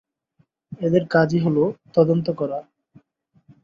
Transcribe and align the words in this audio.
এদের 0.81 1.03
কাজই 1.07 1.39
হলো 1.39 1.63
তদন্ত 1.93 2.27
করা। 2.31 2.59